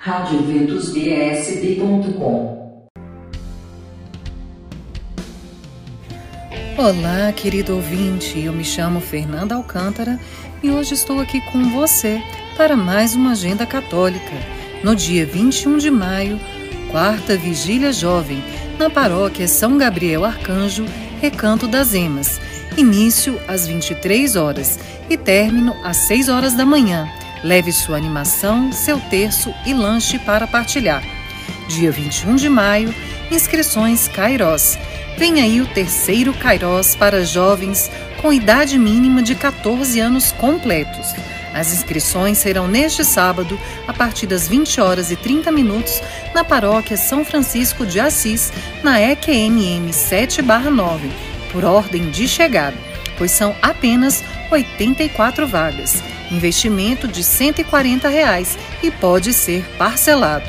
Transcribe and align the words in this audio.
radioventusbsb.com 0.00 2.86
Olá, 6.78 7.32
querido 7.32 7.74
ouvinte. 7.74 8.38
Eu 8.38 8.52
me 8.52 8.64
chamo 8.64 9.00
Fernanda 9.00 9.56
Alcântara 9.56 10.20
e 10.62 10.70
hoje 10.70 10.94
estou 10.94 11.18
aqui 11.18 11.40
com 11.50 11.70
você 11.70 12.22
para 12.56 12.76
mais 12.76 13.16
uma 13.16 13.32
Agenda 13.32 13.66
Católica. 13.66 14.36
No 14.84 14.94
dia 14.94 15.26
21 15.26 15.78
de 15.78 15.90
maio, 15.90 16.38
quarta 16.92 17.36
vigília 17.36 17.92
jovem, 17.92 18.40
na 18.78 18.88
paróquia 18.88 19.48
São 19.48 19.76
Gabriel 19.76 20.24
Arcanjo, 20.24 20.84
Recanto 21.20 21.66
das 21.66 21.92
Emas. 21.92 22.40
Início 22.76 23.36
às 23.48 23.66
23 23.66 24.36
horas 24.36 24.78
e 25.10 25.16
término 25.16 25.74
às 25.82 25.96
6 25.96 26.28
horas 26.28 26.54
da 26.54 26.64
manhã. 26.64 27.08
Leve 27.42 27.70
sua 27.70 27.96
animação, 27.96 28.72
seu 28.72 28.98
terço 28.98 29.54
e 29.64 29.72
lanche 29.72 30.18
para 30.18 30.46
partilhar. 30.46 31.02
Dia 31.68 31.92
21 31.92 32.34
de 32.34 32.48
maio, 32.48 32.92
inscrições 33.30 34.08
Cairós. 34.08 34.78
Vem 35.16 35.40
aí 35.40 35.60
o 35.60 35.66
terceiro 35.66 36.32
Cairós 36.34 36.96
para 36.96 37.24
jovens 37.24 37.90
com 38.20 38.32
idade 38.32 38.76
mínima 38.78 39.22
de 39.22 39.34
14 39.34 40.00
anos 40.00 40.32
completos. 40.32 41.14
As 41.54 41.72
inscrições 41.72 42.38
serão 42.38 42.66
neste 42.66 43.04
sábado, 43.04 43.58
a 43.86 43.92
partir 43.92 44.26
das 44.26 44.48
20 44.48 44.80
horas 44.80 45.10
e 45.10 45.16
30 45.16 45.50
minutos, 45.52 46.02
na 46.34 46.44
paróquia 46.44 46.96
São 46.96 47.24
Francisco 47.24 47.86
de 47.86 48.00
Assis, 48.00 48.52
na 48.82 49.00
EQMM 49.00 49.90
7/9, 49.92 51.08
por 51.52 51.64
ordem 51.64 52.10
de 52.10 52.26
chegada, 52.28 52.76
pois 53.16 53.30
são 53.30 53.54
apenas 53.62 54.22
84 54.50 55.46
vagas 55.46 56.02
investimento 56.30 57.08
de 57.08 57.22
140 57.22 58.08
reais 58.08 58.58
e 58.82 58.90
pode 58.90 59.32
ser 59.32 59.64
parcelado. 59.76 60.46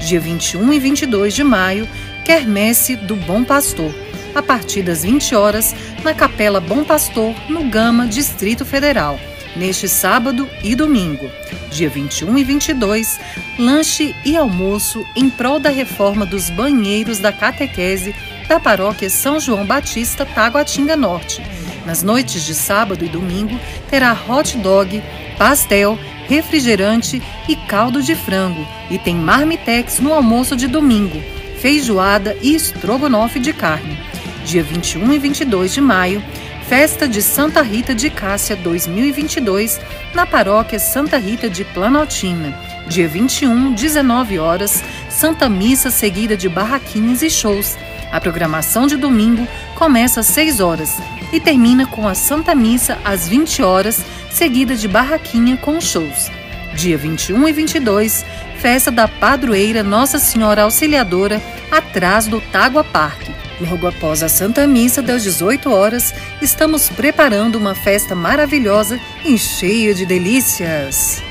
Dia 0.00 0.20
21 0.20 0.72
e 0.72 0.78
22 0.78 1.34
de 1.34 1.44
maio, 1.44 1.88
Quermesse 2.24 2.96
do 2.96 3.16
Bom 3.16 3.44
Pastor, 3.44 3.94
a 4.34 4.42
partir 4.42 4.82
das 4.82 5.02
20 5.02 5.34
horas, 5.34 5.74
na 6.02 6.14
Capela 6.14 6.60
Bom 6.60 6.84
Pastor, 6.84 7.34
no 7.48 7.64
Gama, 7.64 8.06
Distrito 8.06 8.64
Federal, 8.64 9.18
neste 9.56 9.88
sábado 9.88 10.48
e 10.62 10.74
domingo. 10.74 11.30
Dia 11.70 11.88
21 11.88 12.38
e 12.38 12.44
22, 12.44 13.20
lanche 13.58 14.14
e 14.24 14.36
almoço 14.36 15.04
em 15.14 15.28
prol 15.30 15.58
da 15.58 15.70
reforma 15.70 16.26
dos 16.26 16.50
banheiros 16.50 17.18
da 17.18 17.32
catequese 17.32 18.14
da 18.48 18.60
paróquia 18.60 19.08
São 19.08 19.40
João 19.40 19.64
Batista, 19.64 20.26
Taguatinga 20.26 20.96
Norte 20.96 21.42
nas 21.84 22.02
noites 22.02 22.44
de 22.44 22.54
sábado 22.54 23.04
e 23.04 23.08
domingo, 23.08 23.58
terá 23.90 24.12
hot 24.12 24.56
dog, 24.58 25.02
pastel, 25.36 25.98
refrigerante 26.28 27.22
e 27.48 27.56
caldo 27.56 28.02
de 28.02 28.14
frango. 28.14 28.66
E 28.90 28.98
tem 28.98 29.14
marmitex 29.14 30.00
no 30.00 30.12
almoço 30.12 30.56
de 30.56 30.66
domingo, 30.66 31.22
feijoada 31.60 32.36
e 32.42 32.54
estrogonofe 32.54 33.38
de 33.38 33.52
carne. 33.52 33.98
Dia 34.44 34.62
21 34.62 35.12
e 35.12 35.18
22 35.18 35.72
de 35.72 35.80
maio, 35.80 36.22
Festa 36.68 37.06
de 37.06 37.20
Santa 37.20 37.60
Rita 37.60 37.94
de 37.94 38.08
Cássia 38.08 38.56
2022, 38.56 39.80
na 40.14 40.26
paróquia 40.26 40.78
Santa 40.78 41.18
Rita 41.18 41.48
de 41.48 41.64
Planaltina. 41.64 42.58
Dia 42.86 43.06
21, 43.06 43.72
19 43.72 44.38
horas, 44.38 44.82
Santa 45.10 45.48
Missa 45.48 45.90
seguida 45.90 46.36
de 46.36 46.48
barraquinhas 46.48 47.22
e 47.22 47.30
shows. 47.30 47.76
A 48.10 48.20
programação 48.20 48.86
de 48.86 48.96
domingo 48.96 49.46
começa 49.74 50.20
às 50.20 50.26
6 50.26 50.60
horas 50.60 50.98
e 51.32 51.40
termina 51.40 51.86
com 51.86 52.06
a 52.06 52.14
Santa 52.14 52.54
Missa 52.54 52.98
às 53.04 53.26
20 53.26 53.62
horas, 53.62 54.00
seguida 54.30 54.76
de 54.76 54.86
barraquinha 54.86 55.56
com 55.56 55.80
shows. 55.80 56.30
Dia 56.74 56.96
21 56.96 57.48
e 57.48 57.52
22, 57.52 58.24
festa 58.58 58.90
da 58.90 59.08
padroeira 59.08 59.82
Nossa 59.82 60.18
Senhora 60.18 60.62
Auxiliadora, 60.62 61.42
atrás 61.70 62.26
do 62.26 62.40
Tágua 62.40 62.84
Parque. 62.84 63.32
Logo 63.60 63.86
após 63.86 64.22
a 64.22 64.28
Santa 64.28 64.66
Missa, 64.66 65.00
das 65.00 65.22
18 65.22 65.70
horas, 65.70 66.14
estamos 66.42 66.88
preparando 66.88 67.56
uma 67.56 67.74
festa 67.74 68.14
maravilhosa 68.14 69.00
e 69.24 69.38
cheia 69.38 69.94
de 69.94 70.04
delícias. 70.04 71.22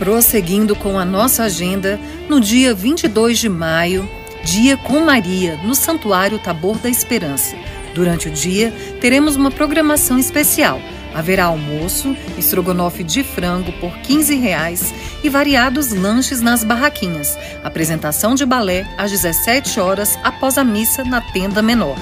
Prosseguindo 0.00 0.74
com 0.74 0.98
a 0.98 1.04
nossa 1.04 1.42
agenda, 1.42 2.00
no 2.26 2.40
dia 2.40 2.72
22 2.72 3.38
de 3.38 3.50
maio, 3.50 4.08
Dia 4.42 4.74
com 4.78 5.00
Maria, 5.00 5.60
no 5.62 5.74
Santuário 5.74 6.38
Tabor 6.38 6.78
da 6.78 6.88
Esperança. 6.88 7.54
Durante 7.94 8.26
o 8.26 8.30
dia, 8.30 8.72
teremos 8.98 9.36
uma 9.36 9.50
programação 9.50 10.18
especial. 10.18 10.80
Haverá 11.12 11.44
almoço, 11.44 12.16
estrogonofe 12.38 13.04
de 13.04 13.22
frango 13.22 13.72
por 13.72 13.92
15 13.98 14.36
reais 14.36 14.94
e 15.22 15.28
variados 15.28 15.90
lanches 15.92 16.40
nas 16.40 16.64
barraquinhas. 16.64 17.38
Apresentação 17.62 18.34
de 18.34 18.46
balé 18.46 18.88
às 18.96 19.10
17 19.10 19.80
horas 19.80 20.18
após 20.24 20.56
a 20.56 20.64
missa 20.64 21.04
na 21.04 21.20
tenda 21.20 21.60
menor. 21.60 21.98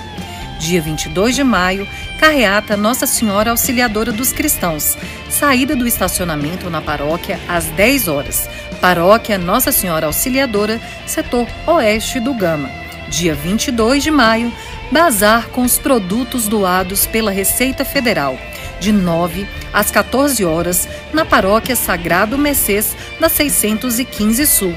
Dia 0.60 0.80
22 0.80 1.34
de 1.34 1.42
maio, 1.42 1.88
carreata 2.18 2.76
Nossa 2.76 3.06
Senhora 3.06 3.52
Auxiliadora 3.52 4.10
dos 4.10 4.32
Cristãos. 4.32 4.98
Saída 5.30 5.76
do 5.76 5.86
estacionamento 5.86 6.68
na 6.68 6.82
paróquia 6.82 7.38
às 7.48 7.66
10 7.66 8.08
horas. 8.08 8.50
Paróquia 8.80 9.38
Nossa 9.38 9.70
Senhora 9.70 10.06
Auxiliadora, 10.06 10.80
setor 11.06 11.46
oeste 11.66 12.18
do 12.18 12.34
Gama. 12.34 12.68
Dia 13.08 13.34
22 13.34 14.02
de 14.02 14.10
maio, 14.10 14.52
bazar 14.90 15.48
com 15.48 15.62
os 15.62 15.78
produtos 15.78 16.48
doados 16.48 17.06
pela 17.06 17.30
Receita 17.30 17.84
Federal. 17.84 18.36
De 18.80 18.92
9 18.92 19.46
às 19.72 19.90
14 19.90 20.44
horas, 20.44 20.88
na 21.12 21.24
paróquia 21.24 21.76
Sagrado 21.76 22.36
Messês, 22.36 22.96
da 23.20 23.28
615 23.28 24.46
Sul. 24.46 24.74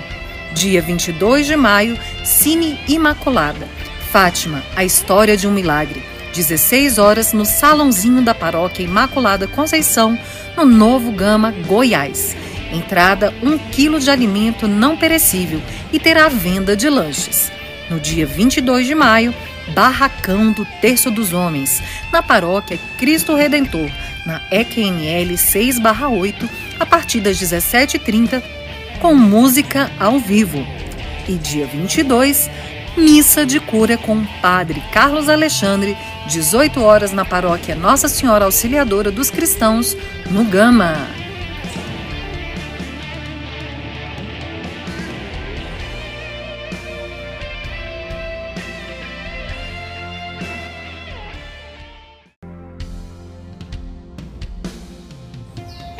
Dia 0.53 0.81
22 0.81 1.47
de 1.47 1.55
maio, 1.55 1.97
Cine 2.23 2.79
Imaculada. 2.87 3.67
Fátima, 4.11 4.61
a 4.75 4.83
história 4.83 5.35
de 5.35 5.47
um 5.47 5.51
milagre. 5.51 6.11
16 6.33 6.97
horas 6.97 7.33
no 7.33 7.45
salãozinho 7.45 8.21
da 8.21 8.33
paróquia 8.33 8.83
Imaculada 8.83 9.47
Conceição, 9.47 10.17
no 10.55 10.65
Novo 10.65 11.11
Gama, 11.11 11.51
Goiás. 11.65 12.35
Entrada 12.71 13.33
1 13.43 13.57
quilo 13.69 13.99
de 13.99 14.09
alimento 14.09 14.67
não 14.67 14.95
perecível 14.95 15.61
e 15.91 15.99
terá 15.99 16.29
venda 16.29 16.75
de 16.75 16.89
lanches. 16.89 17.51
No 17.89 17.99
dia 17.99 18.25
22 18.25 18.87
de 18.87 18.95
maio, 18.95 19.33
Barracão 19.75 20.51
do 20.51 20.65
Terço 20.81 21.11
dos 21.11 21.33
Homens, 21.33 21.83
na 22.11 22.23
paróquia 22.23 22.79
Cristo 22.97 23.35
Redentor, 23.35 23.89
na 24.25 24.41
EQNL 24.49 25.37
6/8, 25.37 26.49
a 26.79 26.85
partir 26.85 27.19
das 27.19 27.37
17h30, 27.37 28.41
com 29.01 29.13
música 29.13 29.91
ao 29.99 30.19
vivo. 30.19 30.65
E 31.27 31.33
dia 31.33 31.65
22, 31.65 32.49
Missa 32.97 33.45
de 33.45 33.59
cura 33.59 33.97
com 33.97 34.17
o 34.17 34.27
Padre 34.41 34.83
Carlos 34.91 35.29
Alexandre, 35.29 35.97
18 36.27 36.81
horas 36.81 37.11
na 37.11 37.25
paróquia 37.25 37.75
Nossa 37.75 38.07
Senhora 38.07 38.45
Auxiliadora 38.45 39.11
dos 39.11 39.29
Cristãos, 39.29 39.97
no 40.29 40.43
Gama. 40.43 40.95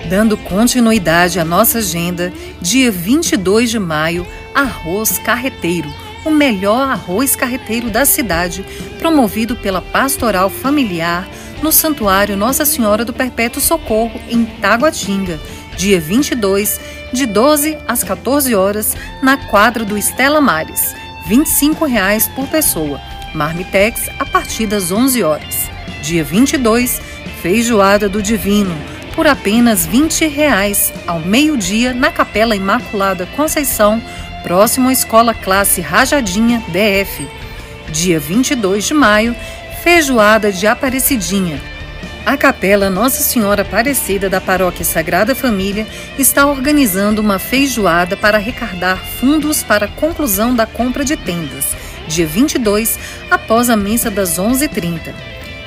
Dando 0.10 0.36
continuidade 0.36 1.40
à 1.40 1.46
nossa 1.46 1.78
agenda, 1.78 2.34
dia 2.62 2.92
22 2.92 3.70
de 3.70 3.80
maio, 3.80 4.28
arroz 4.54 5.18
carreteiro 5.20 5.90
o 6.26 6.30
melhor 6.30 6.90
arroz 6.90 7.36
carreteiro 7.36 7.90
da 7.90 8.06
cidade, 8.06 8.66
promovido 9.00 9.56
pela 9.56 9.82
Pastoral 9.82 10.50
Familiar 10.50 11.28
no 11.62 11.72
Santuário 11.72 12.36
Nossa 12.36 12.66
Senhora 12.66 13.06
do 13.06 13.14
Perpétuo 13.14 13.62
Socorro, 13.62 14.20
em 14.30 14.46
Taguatinga, 14.46 15.40
dia 15.78 16.00
22, 16.00 16.80
de 17.14 17.26
12 17.26 17.78
às 17.88 18.04
14 18.04 18.56
horas, 18.56 18.96
na 19.22 19.38
quadra 19.38 19.86
do 19.86 19.98
Estela 19.98 20.42
Mares. 20.42 20.96
25 21.28 21.86
reais 21.86 22.28
por 22.30 22.48
pessoa. 22.48 23.00
Marmitex 23.34 24.10
a 24.20 24.26
partir 24.26 24.66
das 24.66 24.92
11 24.92 25.24
horas. 25.24 25.70
Dia 26.02 26.24
22, 26.24 27.00
feijoada 27.42 28.10
do 28.10 28.22
Divino, 28.22 28.76
por 29.16 29.28
apenas 29.28 29.86
20 29.86 30.28
reais, 30.28 30.92
ao 31.06 31.20
meio-dia, 31.20 31.94
na 31.94 32.12
Capela 32.12 32.56
Imaculada 32.56 33.28
Conceição, 33.36 34.02
próximo 34.44 34.90
à 34.90 34.94
Escola 34.94 35.34
Classe 35.34 35.82
Rajadinha 35.82 36.62
DF. 36.68 37.28
Dia 37.92 38.20
22 38.20 38.86
de 38.86 38.94
maio, 38.94 39.36
feijoada 39.84 40.52
de 40.52 40.68
Aparecidinha. 40.68 41.62
A 42.26 42.38
Capela 42.38 42.90
Nossa 42.90 43.24
Senhora 43.24 43.64
Aparecida 43.64 44.30
da 44.30 44.40
Paróquia 44.40 44.86
Sagrada 44.86 45.34
Família 45.34 45.88
está 46.20 46.46
organizando 46.46 47.20
uma 47.20 47.40
feijoada 47.40 48.16
para 48.16 48.38
arrecadar 48.38 48.98
fundos 48.98 49.64
para 49.64 49.86
a 49.86 49.90
conclusão 49.90 50.56
da 50.56 50.68
compra 50.68 51.04
de 51.04 51.18
tendas, 51.18 51.66
dia 52.08 52.28
22, 52.28 53.00
após 53.30 53.70
a 53.70 53.76
missa 53.76 54.12
das 54.12 54.38
11h30. 54.38 55.14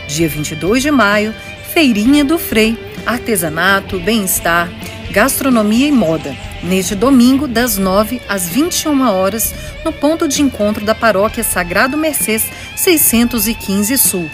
Dia 0.07 0.29
22 0.29 0.83
de 0.83 0.91
maio, 0.91 1.35
Feirinha 1.73 2.25
do 2.25 2.39
Frei, 2.39 2.79
artesanato, 3.05 3.99
bem-estar, 3.99 4.69
gastronomia 5.11 5.89
e 5.89 5.93
moda. 5.93 6.54
Neste 6.65 6.95
domingo, 6.95 7.47
das 7.47 7.77
9 7.77 8.23
às 8.27 8.49
21 8.49 9.07
horas, 9.07 9.55
no 9.85 9.93
ponto 9.93 10.27
de 10.27 10.41
encontro 10.41 10.83
da 10.83 10.95
Paróquia 10.95 11.45
Sagrado 11.45 11.97
Mercês 11.97 12.47
615 12.75 13.99
Sul. 13.99 14.31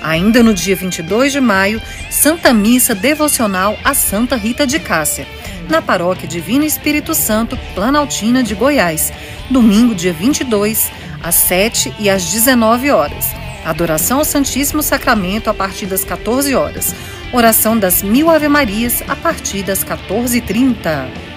Ainda 0.00 0.44
no 0.44 0.54
dia 0.54 0.76
22 0.76 1.32
de 1.32 1.40
maio, 1.40 1.82
Santa 2.08 2.52
Missa 2.52 2.94
Devocional 2.94 3.76
a 3.84 3.94
Santa 3.94 4.36
Rita 4.36 4.64
de 4.64 4.78
Cássia, 4.78 5.26
na 5.68 5.82
Paróquia 5.82 6.28
Divino 6.28 6.64
Espírito 6.64 7.14
Santo, 7.14 7.58
Planaltina 7.74 8.44
de 8.44 8.54
Goiás. 8.54 9.12
Domingo, 9.50 9.92
dia 9.92 10.12
22, 10.12 10.88
às 11.20 11.34
7 11.34 11.92
e 11.98 12.08
às 12.08 12.30
19 12.30 12.92
horas. 12.92 13.26
Adoração 13.64 14.18
ao 14.18 14.24
Santíssimo 14.24 14.82
Sacramento 14.82 15.50
a 15.50 15.54
partir 15.54 15.86
das 15.86 16.04
14 16.04 16.54
horas. 16.54 16.94
Oração 17.32 17.76
das 17.76 18.02
Mil 18.02 18.30
Ave 18.30 18.48
Marias 18.48 19.02
a 19.08 19.16
partir 19.16 19.62
das 19.64 19.84
14h30. 19.84 21.31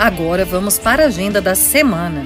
Agora 0.00 0.46
vamos 0.46 0.78
para 0.78 1.02
a 1.02 1.06
agenda 1.08 1.42
da 1.42 1.54
semana. 1.54 2.24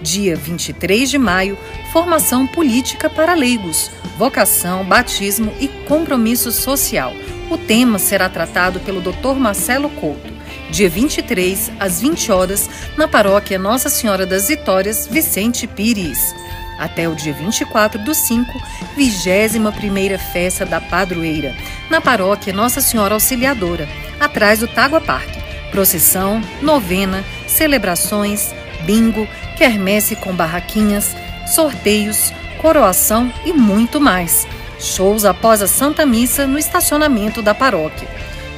Dia 0.00 0.34
23 0.34 1.10
de 1.10 1.18
maio, 1.18 1.58
formação 1.92 2.46
política 2.46 3.10
para 3.10 3.34
leigos, 3.34 3.90
vocação, 4.16 4.86
batismo 4.86 5.52
e 5.60 5.68
compromisso 5.68 6.50
social. 6.50 7.12
O 7.50 7.58
tema 7.58 7.98
será 7.98 8.26
tratado 8.30 8.80
pelo 8.80 9.02
Dr. 9.02 9.34
Marcelo 9.38 9.90
Couto. 9.90 10.32
Dia 10.70 10.88
23, 10.88 11.70
às 11.78 12.00
20 12.00 12.32
horas, 12.32 12.70
na 12.96 13.06
paróquia 13.06 13.58
Nossa 13.58 13.90
Senhora 13.90 14.24
das 14.24 14.48
Vitórias, 14.48 15.06
Vicente 15.06 15.66
Pires. 15.66 16.34
Até 16.78 17.06
o 17.06 17.14
dia 17.14 17.34
24 17.34 18.02
do 18.02 18.14
5, 18.14 18.50
21ª 18.96 20.18
Festa 20.32 20.64
da 20.64 20.80
Padroeira, 20.80 21.54
na 21.90 22.00
paróquia 22.00 22.50
Nossa 22.50 22.80
Senhora 22.80 23.12
Auxiliadora, 23.12 23.86
atrás 24.18 24.60
do 24.60 24.68
Tágua 24.68 25.02
Parque 25.02 25.49
procissão, 25.70 26.42
novena, 26.60 27.24
celebrações, 27.46 28.54
bingo, 28.84 29.26
quermesse 29.56 30.16
com 30.16 30.34
barraquinhas, 30.34 31.14
sorteios, 31.46 32.32
coroação 32.60 33.32
e 33.44 33.52
muito 33.52 34.00
mais. 34.00 34.46
Shows 34.78 35.24
após 35.24 35.60
a 35.60 35.66
Santa 35.66 36.06
Missa 36.06 36.46
no 36.46 36.58
estacionamento 36.58 37.42
da 37.42 37.54
paróquia. 37.54 38.08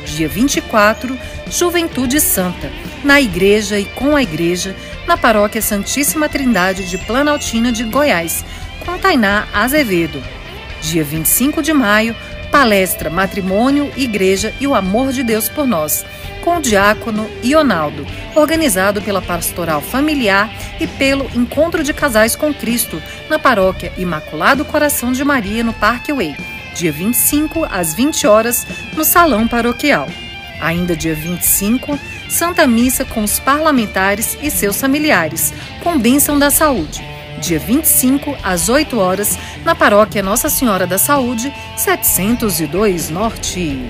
Dia 0.04 0.28
24, 0.28 1.18
Juventude 1.50 2.20
Santa, 2.20 2.70
na 3.04 3.20
igreja 3.20 3.78
e 3.78 3.84
com 3.84 4.16
a 4.16 4.22
igreja, 4.22 4.74
na 5.06 5.16
paróquia 5.16 5.62
Santíssima 5.62 6.28
Trindade 6.28 6.88
de 6.88 6.98
Planaltina 6.98 7.72
de 7.72 7.84
Goiás, 7.84 8.44
com 8.84 8.98
Tainá 8.98 9.46
Azevedo. 9.52 10.22
Dia 10.80 11.04
25 11.04 11.62
de 11.62 11.72
maio, 11.72 12.16
palestra 12.52 13.08
Matrimônio, 13.08 13.90
Igreja 13.96 14.54
e 14.60 14.66
o 14.66 14.74
Amor 14.74 15.10
de 15.10 15.24
Deus 15.24 15.48
por 15.48 15.66
Nós 15.66 16.04
com 16.42 16.56
o 16.56 16.60
diácono 16.60 17.30
Ionaldo, 17.42 18.06
organizado 18.34 19.00
pela 19.00 19.22
Pastoral 19.22 19.80
Familiar 19.80 20.52
e 20.80 20.86
pelo 20.86 21.30
Encontro 21.34 21.82
de 21.82 21.94
Casais 21.94 22.36
com 22.36 22.52
Cristo, 22.52 23.00
na 23.30 23.38
paróquia 23.38 23.92
Imaculado 23.96 24.64
Coração 24.64 25.12
de 25.12 25.24
Maria, 25.24 25.64
no 25.64 25.72
Parque 25.72 26.12
Way, 26.12 26.36
dia 26.74 26.92
25 26.92 27.64
às 27.70 27.94
20 27.94 28.26
horas, 28.26 28.66
no 28.96 29.04
Salão 29.04 29.46
Paroquial. 29.46 30.08
Ainda 30.60 30.96
dia 30.96 31.14
25, 31.14 31.98
Santa 32.28 32.66
Missa 32.66 33.04
com 33.04 33.22
os 33.22 33.38
parlamentares 33.38 34.36
e 34.42 34.50
seus 34.50 34.80
familiares, 34.80 35.52
com 35.82 35.98
bênção 35.98 36.38
da 36.38 36.50
saúde. 36.50 37.11
Dia 37.42 37.58
25, 37.58 38.36
às 38.40 38.68
8 38.68 38.96
horas, 38.96 39.36
na 39.64 39.74
paróquia 39.74 40.22
Nossa 40.22 40.48
Senhora 40.48 40.86
da 40.86 40.96
Saúde, 40.96 41.52
702 41.76 43.10
Norte. 43.10 43.80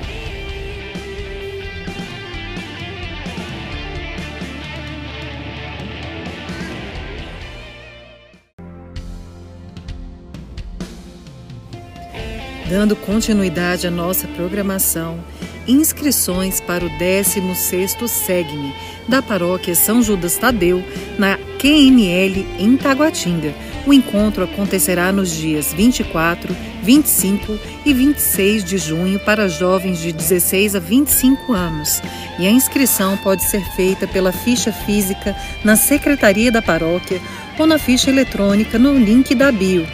Dando 12.71 12.97
continuidade 12.97 13.87
à 13.87 13.91
nossa 13.91 14.27
programação, 14.29 15.23
inscrições 15.69 16.59
para 16.59 16.87
o 16.87 16.89
16º 16.99 18.09
SEGME 18.09 18.75
da 19.07 19.21
Paróquia 19.21 19.75
São 19.75 20.03
Judas 20.03 20.39
Tadeu, 20.39 20.83
na 21.19 21.39
QNL 21.63 22.45
em 22.59 22.77
Taguatinga. 22.77 23.55
O 23.87 23.93
encontro 23.93 24.43
acontecerá 24.43 25.13
nos 25.13 25.31
dias 25.31 25.73
24, 25.73 26.53
25 26.83 27.57
e 27.87 27.95
26 27.95 28.65
de 28.65 28.79
junho 28.79 29.21
para 29.21 29.49
jovens 29.49 30.01
de 30.01 30.13
16 30.13 30.75
a 30.75 30.81
25 30.81 31.53
anos. 31.53 32.03
E 32.37 32.49
a 32.49 32.51
inscrição 32.51 33.17
pode 33.19 33.45
ser 33.45 33.65
feita 33.77 34.09
pela 34.09 34.33
ficha 34.33 34.73
física 34.73 35.37
na 35.63 35.77
Secretaria 35.77 36.51
da 36.51 36.61
Paróquia 36.61 37.21
ou 37.57 37.65
na 37.65 37.79
ficha 37.79 38.11
eletrônica 38.11 38.77
no 38.77 38.99
link 38.99 39.33
da 39.33 39.53
bio. 39.53 39.87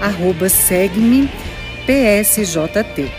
Arroba 0.00 0.48
SEGME 0.48 1.28
PSJT. 1.84 3.12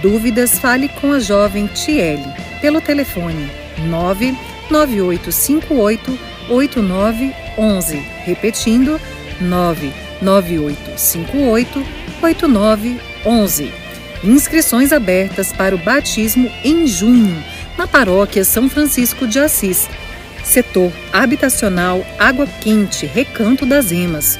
Dúvidas, 0.00 0.58
fale 0.58 0.88
com 0.88 1.12
a 1.12 1.20
jovem 1.20 1.66
Tiele 1.66 2.24
pelo 2.62 2.80
telefone 2.80 3.50
99858 3.90 6.29
8911. 6.50 7.96
Repetindo, 8.24 9.00
99858 9.40 11.86
8911. 12.22 13.72
Inscrições 14.22 14.92
abertas 14.92 15.50
para 15.52 15.74
o 15.74 15.78
batismo 15.78 16.52
em 16.62 16.86
junho, 16.86 17.42
na 17.78 17.86
paróquia 17.86 18.44
São 18.44 18.68
Francisco 18.68 19.26
de 19.26 19.38
Assis. 19.38 19.88
Setor 20.44 20.92
habitacional 21.12 22.04
Água 22.18 22.46
Quente, 22.46 23.06
Recanto 23.06 23.64
das 23.64 23.90
Emas 23.92 24.38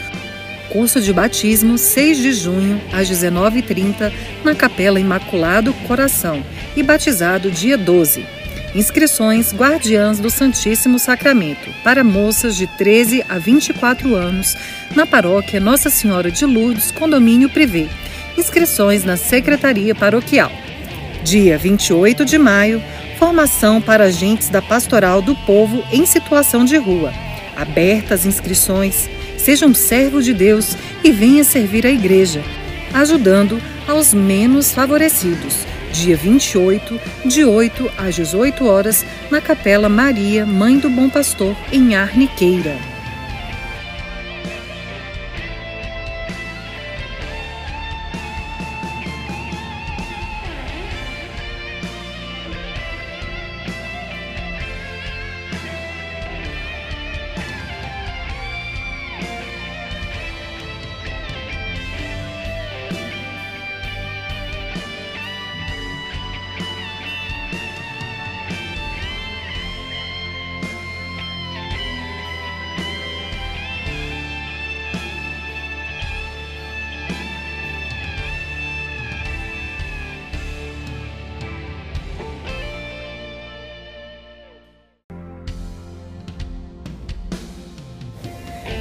curso 0.70 1.00
de 1.00 1.12
batismo 1.12 1.76
6 1.76 2.18
de 2.18 2.32
junho 2.32 2.80
às 2.92 3.10
19h30 3.10 4.12
na 4.44 4.54
Capela 4.54 5.00
Imaculado 5.00 5.72
Coração 5.86 6.42
e 6.76 6.82
batizado 6.82 7.50
dia 7.50 7.76
12. 7.76 8.24
Inscrições 8.74 9.52
Guardiãs 9.52 10.20
do 10.20 10.30
Santíssimo 10.30 10.98
Sacramento 10.98 11.70
para 11.82 12.04
moças 12.04 12.56
de 12.56 12.66
13 12.66 13.24
a 13.28 13.38
24 13.38 14.14
anos 14.14 14.56
na 14.94 15.04
paróquia 15.04 15.58
Nossa 15.58 15.90
Senhora 15.90 16.30
de 16.30 16.44
Lourdes, 16.46 16.90
condomínio 16.90 17.48
privê. 17.48 17.88
Inscrições 18.38 19.04
na 19.04 19.16
Secretaria 19.16 19.94
Paroquial. 19.94 20.52
Dia 21.24 21.58
28 21.58 22.24
de 22.24 22.38
maio, 22.38 22.82
formação 23.18 23.80
para 23.80 24.04
agentes 24.04 24.48
da 24.48 24.62
Pastoral 24.62 25.20
do 25.20 25.34
Povo 25.34 25.84
em 25.90 26.06
situação 26.06 26.64
de 26.64 26.76
rua. 26.76 27.12
Abertas 27.56 28.24
inscrições 28.24 29.10
Seja 29.40 29.64
um 29.64 29.72
servo 29.72 30.22
de 30.22 30.34
Deus 30.34 30.76
e 31.02 31.10
venha 31.10 31.42
servir 31.44 31.86
a 31.86 31.90
igreja, 31.90 32.42
ajudando 32.92 33.58
aos 33.88 34.12
menos 34.12 34.70
favorecidos. 34.70 35.69
Dia 35.92 36.16
28, 36.16 37.00
de 37.24 37.44
8 37.44 37.90
às 37.98 38.14
18 38.14 38.66
horas, 38.66 39.04
na 39.30 39.40
Capela 39.40 39.88
Maria, 39.88 40.46
Mãe 40.46 40.78
do 40.78 40.88
Bom 40.88 41.08
Pastor, 41.08 41.56
em 41.72 41.94
Arniqueira. 41.94 42.89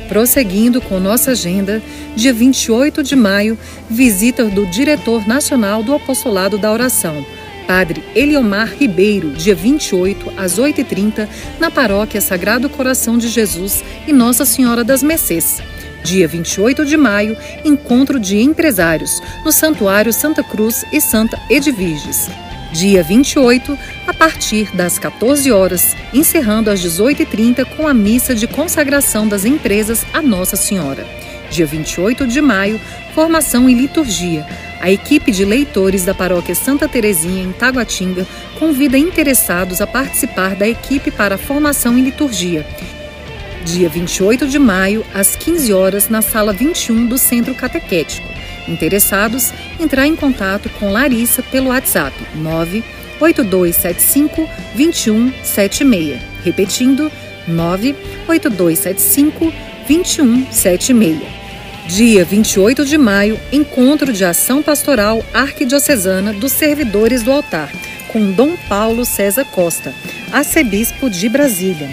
Prosseguindo 0.09 0.81
com 0.81 0.99
nossa 0.99 1.31
agenda, 1.31 1.81
dia 2.15 2.33
28 2.33 3.03
de 3.03 3.15
maio, 3.15 3.55
visita 3.87 4.43
do 4.45 4.65
diretor 4.65 5.27
nacional 5.27 5.83
do 5.83 5.93
Apostolado 5.93 6.57
da 6.57 6.73
Oração, 6.73 7.23
Padre 7.67 8.03
Eliomar 8.15 8.73
Ribeiro, 8.73 9.29
dia 9.29 9.53
28, 9.53 10.33
às 10.35 10.57
8h30, 10.59 11.27
na 11.59 11.69
Paróquia 11.69 12.19
Sagrado 12.19 12.67
Coração 12.67 13.19
de 13.19 13.27
Jesus 13.27 13.83
e 14.07 14.11
Nossa 14.11 14.45
Senhora 14.45 14.83
das 14.83 15.03
Mercês. 15.03 15.61
Dia 16.03 16.27
28 16.27 16.85
de 16.85 16.97
maio, 16.97 17.37
encontro 17.63 18.19
de 18.19 18.39
empresários 18.39 19.21
no 19.45 19.51
Santuário 19.51 20.11
Santa 20.11 20.43
Cruz 20.43 20.83
e 20.91 20.99
Santa 20.99 21.39
Edviges. 21.51 22.31
Dia 22.71 23.01
28, 23.03 23.77
a 24.05 24.13
partir 24.13 24.75
das 24.75 24.99
14 24.99 25.51
horas, 25.51 25.95
encerrando 26.13 26.69
às 26.69 26.79
18h30 26.81 27.65
com 27.65 27.87
a 27.87 27.93
missa 27.93 28.35
de 28.35 28.47
consagração 28.47 29.27
das 29.27 29.45
empresas 29.45 30.05
a 30.13 30.21
Nossa 30.21 30.55
Senhora. 30.55 31.05
Dia 31.49 31.65
28 31.65 32.27
de 32.27 32.41
maio, 32.41 32.79
formação 33.13 33.69
e 33.69 33.73
liturgia 33.73 34.45
a 34.79 34.89
equipe 34.89 35.31
de 35.31 35.43
leitores 35.43 36.05
da 36.05 36.13
paróquia 36.13 36.55
Santa 36.55 36.87
Terezinha, 36.87 37.43
em 37.43 37.51
Taguatinga, 37.51 38.25
convida 38.57 38.97
interessados 38.97 39.81
a 39.81 39.87
participar 39.87 40.55
da 40.55 40.67
equipe 40.67 41.11
para 41.11 41.35
a 41.35 41.37
formação 41.37 41.97
em 41.97 42.01
liturgia. 42.01 42.65
Dia 43.65 43.89
28 43.89 44.47
de 44.47 44.57
maio, 44.57 45.05
às 45.13 45.35
15 45.35 45.73
horas, 45.73 46.07
na 46.07 46.21
sala 46.21 46.53
21 46.53 47.05
do 47.05 47.17
Centro 47.17 47.53
Catequético. 47.53 48.28
Interessados, 48.69 49.51
entrar 49.79 50.05
em 50.05 50.15
contato 50.15 50.69
com 50.79 50.91
Larissa 50.91 51.41
pelo 51.41 51.69
WhatsApp 51.69 52.15
98275 52.35 54.47
2176. 54.75 56.21
Repetindo, 56.43 57.11
98275 57.47 59.51
2176. 59.87 61.17
Dia 61.87 62.23
28 62.23 62.85
de 62.85 62.99
maio, 62.99 63.39
encontro 63.51 64.13
de 64.13 64.23
ação 64.23 64.61
pastoral 64.61 65.25
arquidiocesana 65.33 66.31
dos 66.33 66.51
servidores 66.51 67.23
do 67.23 67.31
altar, 67.31 67.71
com 68.09 68.31
Dom 68.31 68.55
Paulo 68.67 69.03
César 69.03 69.45
Costa, 69.45 69.91
arcebispo 70.31 71.09
de 71.09 71.27
Brasília. 71.27 71.89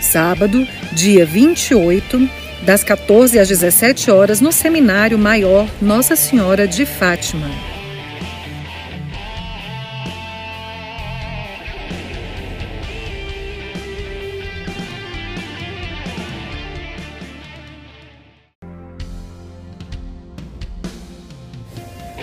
Sábado, 0.00 0.66
dia 0.92 1.26
28, 1.26 2.26
das 2.64 2.82
14 2.82 3.38
às 3.38 3.48
17 3.48 4.10
horas, 4.10 4.40
no 4.40 4.50
Seminário 4.50 5.18
Maior 5.18 5.68
Nossa 5.80 6.16
Senhora 6.16 6.66
de 6.66 6.86
Fátima. 6.86 7.50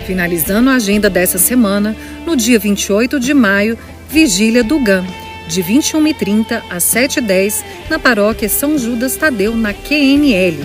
Finalizando 0.04 0.68
a 0.68 0.74
agenda 0.74 1.08
dessa 1.08 1.38
semana, 1.38 1.96
no 2.26 2.36
dia 2.36 2.58
28 2.58 3.20
de 3.20 3.32
maio, 3.32 3.78
Vigília 4.10 4.62
do 4.62 4.78
GAM, 4.80 5.06
de 5.52 5.62
21h30 5.62 6.62
às 6.70 6.84
7h10, 6.84 7.62
na 7.90 7.98
paróquia 7.98 8.48
São 8.48 8.78
Judas 8.78 9.16
Tadeu, 9.16 9.54
na 9.54 9.72
QNL. 9.72 10.64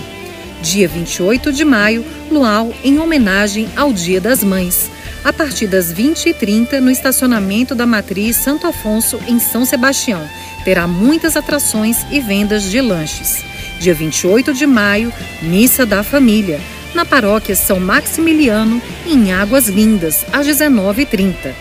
Dia 0.62 0.88
28 0.88 1.52
de 1.52 1.66
maio, 1.66 2.06
Luau, 2.32 2.74
em 2.84 3.00
homenagem 3.00 3.68
ao 3.76 3.92
Dia 3.92 4.22
das 4.22 4.44
Mães, 4.44 4.90
a 5.24 5.34
partir 5.34 5.68
das 5.68 5.94
20h30, 5.94 6.80
no 6.80 6.90
estacionamento 6.90 7.76
da 7.76 7.86
Matriz 7.86 8.38
Santo 8.38 8.66
Afonso, 8.66 9.20
em 9.28 9.40
São 9.40 9.66
Sebastião. 9.66 10.28
Terá 10.64 10.88
muitas 10.88 11.36
atrações 11.36 12.06
e 12.10 12.20
vendas 12.20 12.64
de 12.64 12.80
lanches. 12.82 13.44
Dia 13.80 13.94
28 13.94 14.54
de 14.54 14.66
maio, 14.66 15.14
Missa 15.42 15.86
da 15.86 16.02
Família 16.02 16.60
na 16.98 17.06
paróquia 17.06 17.56
São 17.56 17.80
Maximiliano, 17.80 18.82
em 19.06 19.32
Águas 19.32 19.68
Lindas, 19.68 20.26
às 20.34 20.48
19h30. 20.48 21.54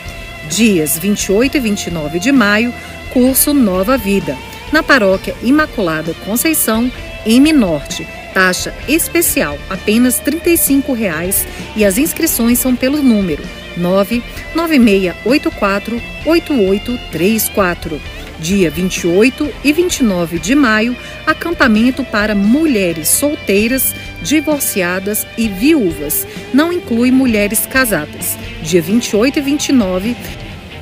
Dias 0.48 0.98
28 0.98 1.58
e 1.58 1.60
29 1.60 2.18
de 2.18 2.32
maio, 2.32 2.72
curso 3.16 3.54
Nova 3.54 3.96
Vida, 3.96 4.36
na 4.70 4.82
paróquia 4.82 5.34
Imaculada 5.42 6.12
Conceição, 6.26 6.92
M 7.24 7.50
Norte. 7.50 8.06
Taxa 8.34 8.74
especial, 8.86 9.58
apenas 9.70 10.18
R$ 10.18 10.32
35,00 10.32 11.46
e 11.74 11.86
as 11.86 11.96
inscrições 11.96 12.58
são 12.58 12.76
pelo 12.76 13.02
número 13.02 13.42
99684 13.78 16.02
8834 16.26 17.98
dia 18.38 18.70
28 18.70 19.50
e 19.64 19.72
29 19.72 20.38
de 20.38 20.54
maio, 20.54 20.94
acampamento 21.26 22.04
para 22.04 22.34
mulheres 22.34 23.08
solteiras, 23.08 23.94
divorciadas 24.20 25.26
e 25.38 25.48
viúvas. 25.48 26.26
Não 26.52 26.70
inclui 26.70 27.10
mulheres 27.10 27.64
casadas. 27.64 28.36
Dia 28.62 28.82
28 28.82 29.38
e 29.38 29.42
29, 29.42 30.14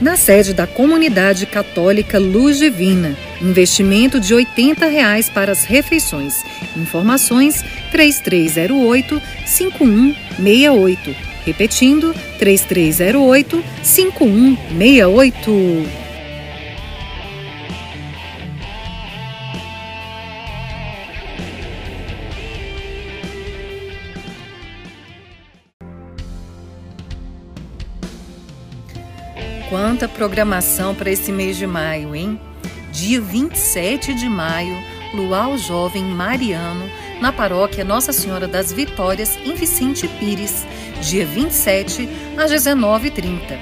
na 0.05 0.17
sede 0.19 0.53
da 0.53 0.67
Comunidade 0.67 1.47
Católica 1.47 2.19
Luz 2.19 2.59
Divina. 2.59 3.17
Investimento 3.41 4.21
de 4.21 4.35
80 4.35 4.85
reais 4.87 5.31
para 5.31 5.51
as 5.51 5.65
refeições. 5.65 6.45
Informações 6.77 7.65
3308 7.91 9.23
5168. 9.47 11.17
Repetindo, 11.47 12.15
3308 12.39 13.65
Quanta 29.75 30.07
programação 30.07 30.95
para 30.95 31.11
esse 31.11 31.33
mês 31.33 31.57
de 31.57 31.67
maio, 31.67 32.15
hein? 32.15 32.41
Dia 32.93 33.21
27 33.21 34.15
de 34.15 34.29
maio, 34.29 34.79
Luau 35.13 35.59
Jovem 35.59 36.05
Mariano, 36.05 36.89
na 37.21 37.33
paróquia 37.33 37.85
Nossa 37.85 38.13
Senhora 38.13 38.47
das 38.47 38.71
Vitórias, 38.73 39.37
em 39.45 39.57
Vicente 39.57 40.07
Pires. 40.07 40.65
Dia 41.03 41.27
27 41.27 42.09
às 42.37 42.53
19h30. 42.53 43.59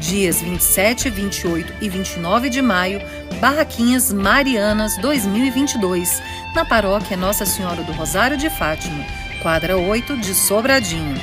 Dias 0.00 0.42
27, 0.42 1.08
28 1.08 1.72
e 1.80 1.88
29 1.88 2.50
de 2.50 2.60
maio, 2.60 3.00
Barraquinhas 3.40 4.12
Marianas 4.12 4.98
2022, 4.98 6.22
na 6.54 6.66
paróquia 6.66 7.16
Nossa 7.16 7.46
Senhora 7.46 7.82
do 7.82 7.92
Rosário 7.92 8.36
de 8.36 8.50
Fátima, 8.50 9.02
quadra 9.40 9.78
8 9.78 10.14
de 10.18 10.34
Sobradinho. 10.34 11.18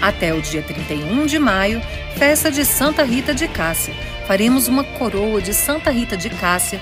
Até 0.00 0.32
o 0.32 0.40
dia 0.40 0.62
31 0.62 1.26
de 1.26 1.38
maio, 1.38 1.82
festa 2.16 2.50
de 2.50 2.64
Santa 2.64 3.02
Rita 3.02 3.34
de 3.34 3.48
Cássia. 3.48 3.94
Faremos 4.26 4.68
uma 4.68 4.84
coroa 4.84 5.40
de 5.40 5.52
Santa 5.52 5.90
Rita 5.90 6.16
de 6.16 6.30
Cássia 6.30 6.80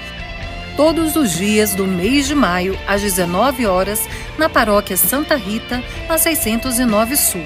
todos 0.77 1.17
os 1.17 1.33
dias 1.33 1.75
do 1.75 1.87
mês 1.87 2.27
de 2.27 2.35
maio, 2.35 2.79
às 2.87 3.01
19 3.01 3.67
horas, 3.67 4.07
na 4.37 4.49
paróquia 4.49 4.97
Santa 4.97 5.35
Rita, 5.35 5.83
na 6.07 6.19
609 6.19 7.17
Sul. 7.17 7.45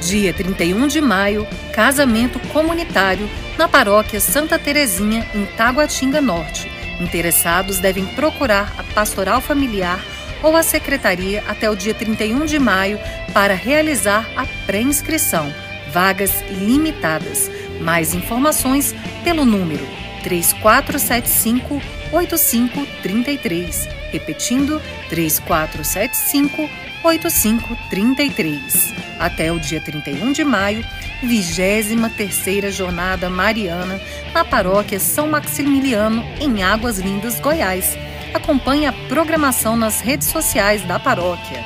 Dia 0.00 0.32
31 0.32 0.86
de 0.86 1.00
maio, 1.00 1.46
casamento 1.72 2.38
comunitário 2.48 3.28
na 3.58 3.68
paróquia 3.68 4.20
Santa 4.20 4.58
Terezinha, 4.58 5.28
em 5.34 5.44
Taguatinga 5.44 6.20
Norte. 6.20 6.70
Interessados 7.00 7.78
devem 7.80 8.06
procurar 8.06 8.72
a 8.78 8.82
Pastoral 8.94 9.40
Familiar 9.40 9.98
ou 10.42 10.56
a 10.56 10.62
Secretaria 10.62 11.42
até 11.46 11.70
o 11.70 11.76
dia 11.76 11.94
31 11.94 12.44
de 12.46 12.58
maio 12.58 12.98
para 13.32 13.54
realizar 13.54 14.28
a 14.36 14.46
pré-inscrição 14.66 15.52
vagas 15.92 16.42
limitadas. 16.50 17.50
Mais 17.80 18.14
informações 18.14 18.94
pelo 19.22 19.44
número 19.44 19.86
3475 20.22 21.80
8533. 22.12 23.88
Repetindo, 24.10 24.80
3475 25.08 26.68
8533. 27.04 28.94
Até 29.18 29.52
o 29.52 29.58
dia 29.58 29.80
31 29.80 30.32
de 30.32 30.44
maio, 30.44 30.84
23 31.22 32.74
Jornada 32.74 33.28
Mariana 33.28 34.00
na 34.32 34.44
Paróquia 34.44 34.98
São 34.98 35.28
Maximiliano, 35.28 36.24
em 36.40 36.62
Águas 36.62 36.98
Lindas, 36.98 37.40
Goiás. 37.40 37.96
Acompanhe 38.34 38.86
a 38.86 38.92
programação 38.92 39.76
nas 39.76 40.00
redes 40.00 40.28
sociais 40.28 40.82
da 40.82 40.98
paróquia. 40.98 41.62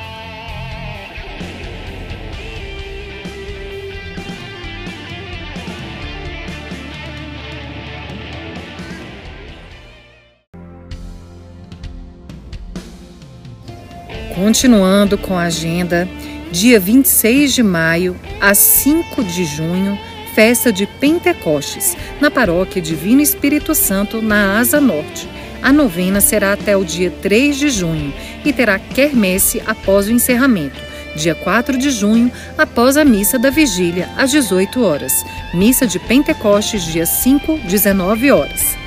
Continuando 14.37 15.17
com 15.17 15.35
a 15.35 15.43
agenda, 15.43 16.07
dia 16.51 16.79
26 16.79 17.55
de 17.55 17.63
maio 17.63 18.15
a 18.39 18.53
5 18.53 19.23
de 19.23 19.43
junho, 19.45 19.97
festa 20.35 20.71
de 20.71 20.85
Pentecostes, 20.85 21.97
na 22.21 22.29
paróquia 22.29 22.79
Divino 22.79 23.19
Espírito 23.19 23.73
Santo, 23.73 24.21
na 24.21 24.59
Asa 24.59 24.79
Norte. 24.79 25.27
A 25.61 25.73
novena 25.73 26.21
será 26.21 26.53
até 26.53 26.77
o 26.77 26.85
dia 26.85 27.11
3 27.21 27.57
de 27.57 27.69
junho 27.69 28.13
e 28.45 28.53
terá 28.53 28.79
quermesse 28.79 29.61
após 29.65 30.07
o 30.07 30.11
encerramento, 30.11 30.79
dia 31.15 31.35
4 31.35 31.77
de 31.77 31.89
junho, 31.89 32.31
após 32.57 32.95
a 32.95 33.03
missa 33.03 33.39
da 33.39 33.49
vigília, 33.49 34.07
às 34.15 34.31
18 34.31 34.83
horas. 34.83 35.25
Missa 35.53 35.87
de 35.87 35.99
Pentecostes, 35.99 36.83
dia 36.83 37.05
5, 37.05 37.57
19 37.65 38.31
horas. 38.31 38.77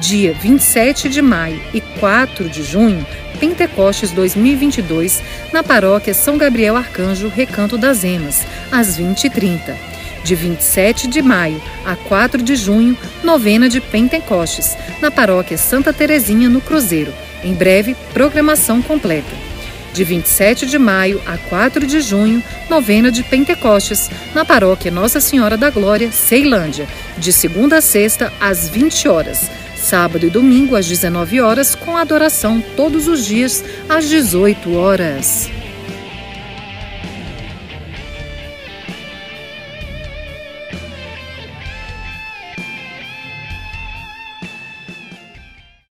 Dia 0.00 0.34
27 0.34 1.08
de 1.08 1.22
maio 1.22 1.60
e 1.72 1.80
4 1.80 2.48
de 2.48 2.62
junho, 2.62 3.06
Pentecostes 3.38 4.10
2022, 4.12 5.22
na 5.52 5.62
paróquia 5.62 6.14
São 6.14 6.38
Gabriel 6.38 6.76
Arcanjo, 6.76 7.28
Recanto 7.28 7.76
das 7.76 8.04
Emas, 8.04 8.46
às 8.72 8.98
20h30 8.98 9.95
de 10.26 10.34
27 10.34 11.06
de 11.06 11.22
maio 11.22 11.62
a 11.84 11.94
4 11.94 12.42
de 12.42 12.56
junho, 12.56 12.98
novena 13.22 13.68
de 13.68 13.80
Pentecostes, 13.80 14.76
na 15.00 15.08
paróquia 15.08 15.56
Santa 15.56 15.92
Terezinha, 15.92 16.48
no 16.48 16.60
Cruzeiro. 16.60 17.14
Em 17.44 17.54
breve, 17.54 17.96
programação 18.12 18.82
completa. 18.82 19.30
De 19.92 20.02
27 20.02 20.66
de 20.66 20.78
maio 20.78 21.22
a 21.24 21.38
4 21.38 21.86
de 21.86 22.00
junho, 22.00 22.42
novena 22.68 23.10
de 23.10 23.22
Pentecostes, 23.22 24.10
na 24.34 24.44
paróquia 24.44 24.90
Nossa 24.90 25.20
Senhora 25.20 25.56
da 25.56 25.70
Glória, 25.70 26.10
Ceilândia, 26.10 26.88
de 27.16 27.32
segunda 27.32 27.76
a 27.76 27.80
sexta, 27.80 28.32
às 28.40 28.68
20 28.68 29.06
horas. 29.08 29.48
Sábado 29.76 30.26
e 30.26 30.30
domingo, 30.30 30.74
às 30.74 30.86
19 30.86 31.40
horas, 31.40 31.76
com 31.76 31.96
adoração 31.96 32.60
todos 32.76 33.06
os 33.06 33.24
dias, 33.24 33.64
às 33.88 34.08
18 34.08 34.74
horas. 34.74 35.48